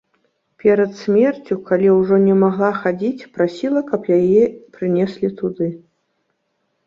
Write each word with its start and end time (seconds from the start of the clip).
Перад 0.61 0.91
смерцю, 1.01 1.57
калі 1.67 1.89
ўжо 1.97 2.15
не 2.27 2.35
магла 2.43 2.71
хадзіць, 2.81 3.27
прасіла, 3.37 3.81
каб 3.91 4.01
яе 4.17 4.43
прынеслі 4.77 5.27
туды. 5.43 5.67